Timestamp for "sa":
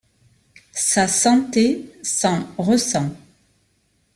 0.87-1.07